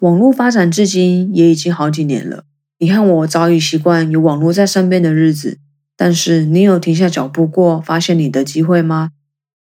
[0.00, 2.44] 网络发展至今也已经好几年了，
[2.78, 5.58] 你看我早已习惯有网络在身边的日子。
[5.98, 9.12] 但是，你有停下脚步过，发现你的机会吗？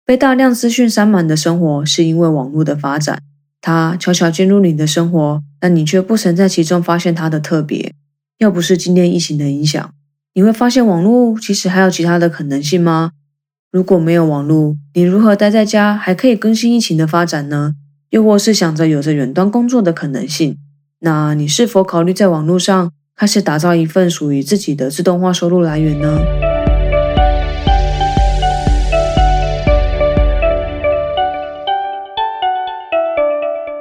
[0.03, 3.21] 被大量资讯塞满的生活，是因为网络的发展，
[3.61, 7.93] 它悄悄进入你的生活，但你却不曾在其中发现它的特别。
[8.39, 9.93] 要不是今天疫情的影响，
[10.33, 13.11] 你会发现网络其实还有其他的可能性吗？
[13.71, 17.75] 如果没有网络，你如何待在家还可以更新疫情的发展呢？
[18.13, 20.55] 又或是想着有着远端工作的可能性，
[20.99, 26.19] 那你是否考虑在网络上开始打造一份属于自己的自动化收入来源呢？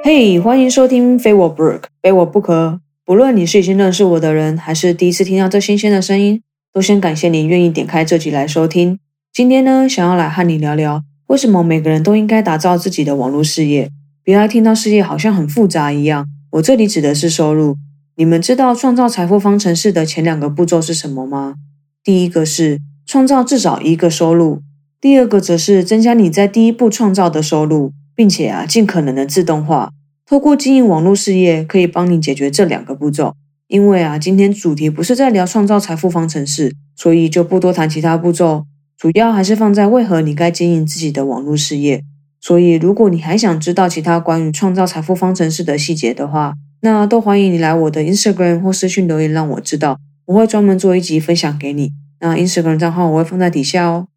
[0.03, 2.79] 嘿，欢迎收听非我不可非我不可。
[3.05, 6.41] 不论你是已经认识我的人，还是第一次听到这新鲜的声音，
[6.73, 8.97] 都先感谢你愿意点开这集来收听。
[9.31, 13.91] 今天呢，想要来和你聊聊，为什么每个人都应该打造自己的网络事业。
[14.25, 17.75] 别来听到事业好像很复杂一样，我这里指的是收入。
[18.15, 21.55] 你们知道创造财富方程式的前两个步骤是什么吗？
[22.01, 24.61] 第一个是创造至少一个收入，
[25.01, 29.91] 第二个则是增加你在第一步创造的收入，并且啊尽可能的自动化。
[30.25, 33.33] 透过经营网络事业，可以帮你解决这两个步骤。
[33.67, 38.63] 因为啊今天主题不是在聊创造财富方程式，所以就不多谈其他步骤，
[38.97, 42.05] 主要还是放在为何你该经营自己的网络事业。
[42.45, 51.93] 所以，如果你还想知道其他关于创造财富方程式的细节的话，那都欢迎你来我的 Instagram 或私讯留言让我知道，我会专门做一集分享给你。
[52.19, 54.07] 那 Instagram 账号我会放在底下哦。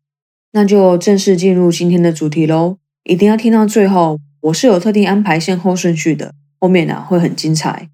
[0.50, 7.88] 那就正式进入今天的主题喽，一定要听到最后，我是有特定安排先后顺序的，后面呢会很精彩。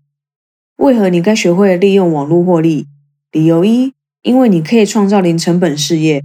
[0.76, 2.86] 为何你该学会利用网络获利？
[3.30, 6.22] 理由一，因为你可以创造零成本事业。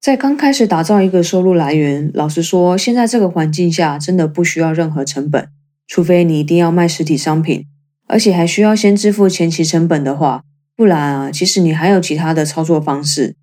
[0.00, 5.48] 在刚开始打造一个收入来源，老实说，现在这个环境下真的不需要任何成本，
[5.88, 7.64] 除非你一定要卖实体商品，
[8.06, 10.44] 而且还需要先支付前期成本的话，
[10.76, 13.34] 不然啊，其实你还有其他的操作方式。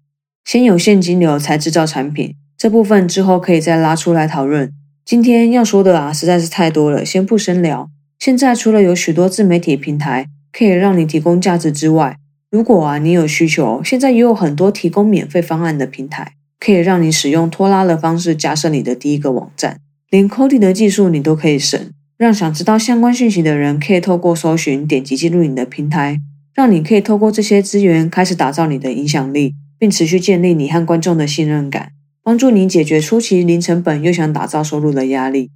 [0.45, 4.71] 先有现金流才制造产品，这部分之后可以再拉出来讨论。
[5.03, 7.89] 今天要说的啊，实在是太多了，先不深聊。
[8.19, 12.17] 现在除了有许多自媒体平台可以让你提供价值之外，
[12.49, 16.33] 如果啊你有需求，现在也有很多提供免费方案的平台。
[16.63, 21.77] 可以让你使用拖拉的方式架设你的第一个网站，连 coding 的技术你都可以省，
[22.15, 26.21] 让想知道相关讯息的人可以透过搜寻点击进入你的平台，
[26.53, 31.91] 让你可以透过这些资源开始打造你的影响力，并持续建立你和观众的信任感，
[32.23, 35.51] 帮助你解决初期零成本又想打造收入的压力。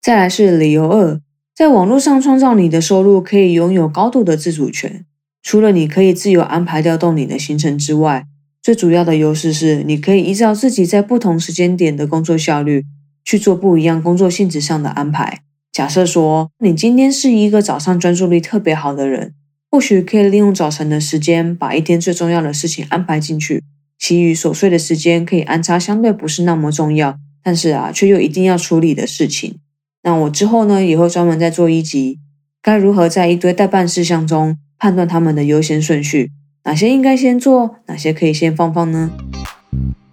[0.00, 1.18] 再来是理由二，
[1.52, 5.04] 在网络上创造你的收入可以拥有高度的自主权，
[5.42, 8.26] 除了你可以自由安排调动你的行程之外。
[8.64, 12.86] 最主要的优势是，你可以依照自己在不同时间点的工作效率
[13.22, 15.42] 去做不一样工作性质上的安排。
[15.70, 19.34] 假设说，你今天是一个早上专注力特别好的人，
[19.70, 23.62] 或许可以利用早晨的时间把一天最重要的事情安排进去，
[23.98, 29.58] 其余琐碎的时间可以安插相对不是那么重要，但是啊，却又一定要处理的事情。
[30.04, 32.18] 那我之后呢，也会专门再做一集，
[32.62, 36.30] 该如何在一堆待办事项中判断他们的优先顺序。
[36.66, 39.10] 哪些应该先做，哪些可以先放放呢？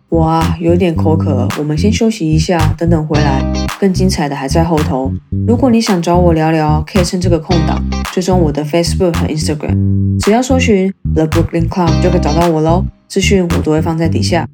[0.09, 3.41] 哇，有点口渴，我们先休息一下，等等回来，
[3.79, 5.09] 更精彩的还在后头。
[5.47, 12.83] 如果你想找我聊聊，可以趁这个空档追踪我的 Facebook 和 Instagram，只要搜寻 The Brooklyn Club 就可以找到我喽。
[13.07, 14.45] 资讯我都会放在底下。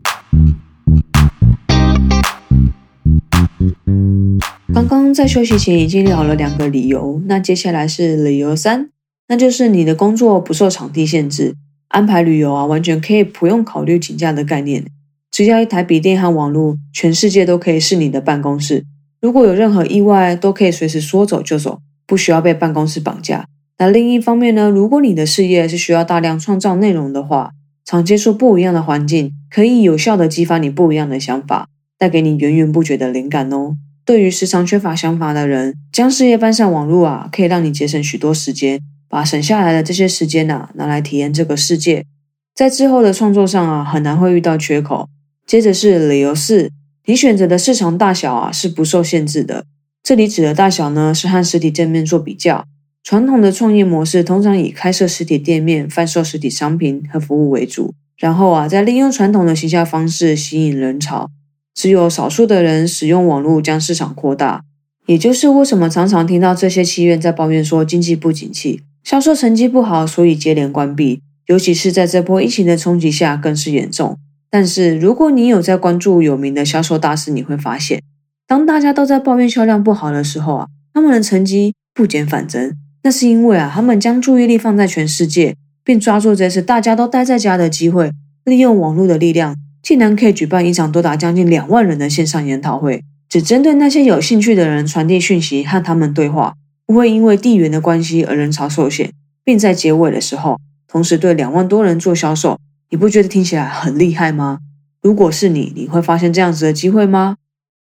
[4.71, 8.89] 刚刚在休息前已经聊了两个理由，那接下来是理由三，
[9.29, 11.55] 那就是你的工作不受场地限制。
[11.89, 14.85] 安排旅游啊，完全可以不用考虑请假的概念，
[15.31, 18.83] 只要一台笔电和网络，全世界都可以是你的办公室。
[19.21, 23.45] 如果有任何意外，都可以随时说走就走，不需要被办公室绑架。
[23.79, 27.51] 那另一方面呢，如果你的事业是需要大量创造内容的话，
[27.85, 31.67] 常接触不一样的环境，可以有效的激发你不一样的想法，
[31.97, 33.75] 带给你源源不绝的灵感哦。
[34.03, 38.79] 对于时常缺乏想法的人，将事业搬上网络啊，可以让你节省许多时间。
[39.09, 42.05] 把省下来的这些时间呐，拿来体验这个世界，
[42.53, 45.07] 在之后的创作上啊，很难会遇到缺口。
[45.45, 46.71] 接着是理由四，
[47.05, 49.65] 你选择的市场大小啊是不受限制的。
[50.03, 52.65] 这里指的大小呢，是和实体店面做比较。
[53.03, 61.29] 传统的创业模式通常以开设实体店面、贩售实体商品和服务为主，然后啊，再利用传统的行销方式吸引人潮。
[61.73, 64.63] 只有少数的人使用网络将市场扩大，
[65.05, 68.81] 也就是为什么常常听到这些企业在抱怨说经济不景气。
[69.07, 74.17] 销售成绩不好，所以接连关闭，尤其是在这波疫情的冲击下更是严重。
[74.49, 78.03] 但是，如果你有在关注有名的销售大师，你会发现，
[78.45, 82.73] 当大家都在抱怨销量不好的时候啊，他们的成绩不减反增，
[83.03, 85.55] 那是因为啊，他们将注意力放在全世界，
[85.85, 88.11] 并抓住这次大家都待在家的机会，
[88.43, 96.55] 利用网络的力量，竟然可以举办一场多达将近两万人的线上研讨会，只针对那些有兴趣的人传递讯息和他们对话，
[96.87, 99.11] 不会因为地缘的关系而人潮受限，
[99.43, 100.57] 并在结尾的时候，
[100.87, 102.57] 同时对两万多人做销售。
[102.89, 104.59] 你不觉得听起来很厉害吗？
[105.01, 107.35] 如果是你，你会发现这样子的机会吗？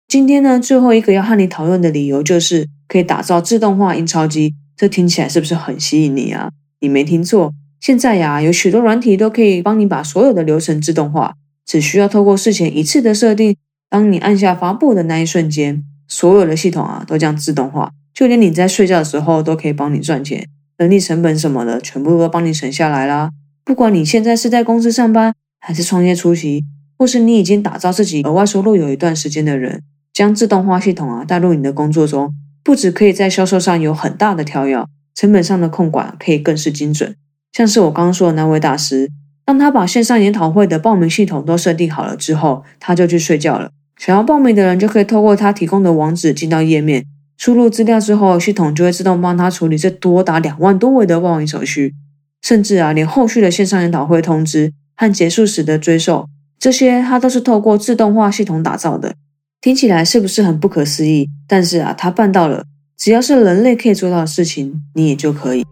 [0.07, 4.53] 今天呢，最后一个要和你讨论的理由就是可以打造自动化印钞机。
[4.77, 6.51] 这听起来是不是很吸引你啊？
[6.79, 13.57] 你没听错，现在呀，有许多软体都可以帮你把所有的流程自动化，只需要透过事前一次的设定，
[13.89, 20.47] 当你按下发布的那一瞬间，所有的系统啊都将自动化，就连你在睡觉的时候都可以帮你赚钱，
[20.77, 23.31] 人力成本什么的全部都帮你省下来啦。
[23.65, 26.63] 不管你现在是在公司上班，还是创业初期，
[26.97, 29.83] 或是你已经打造自己额外收入有一段时间的人，
[30.13, 32.33] 将自动化系统啊带入你的工作中。
[32.63, 37.13] 不止可以在销售上有很大的跳跃，成本上的控管可以更是精准。
[37.51, 39.11] 像是我刚刚说的那位大师，
[39.43, 43.71] 当他把线上研讨会的报名系统都设定好了之后，他就去睡觉了。
[43.97, 47.05] 想要报名的人就可以透过他提供的网址进到页面，
[47.37, 51.93] 输入资料之后，系统就会自动帮他处理这多达两万多位的报名手续，
[52.41, 56.27] 甚至啊，连后续的线上研讨会通知和结束时的追授，
[56.59, 59.13] 这些他都是透过自动化系统打造的。
[59.61, 61.27] 听起来是不是很不可思议？
[61.47, 62.63] 但是啊，他办到了。
[62.97, 65.65] 只要是人类可以做到的事情，你也就可以。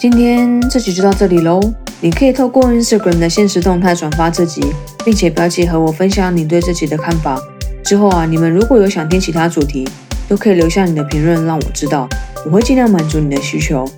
[0.00, 1.60] 今天这集就到这里喽。
[2.00, 4.62] 你可以透过 Instagram 的现实动态转发这集，
[5.04, 7.38] 并且标记和我分享你对这集的看法。
[7.82, 9.86] 之后啊，你们如果有想听其他主题，
[10.28, 12.08] 都可以留下你的评论让我知道，
[12.44, 13.88] 我会尽量满足你的需求。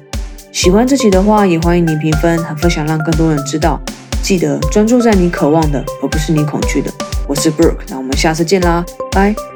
[0.53, 3.81] 喜欢这集的话，也欢迎你评分和分享，让更多人知道。
[4.23, 6.91] 记得专注在你渴望的，而不是你恐惧的。
[7.27, 9.50] 我是 Brooke，那我们下次见啦，拜。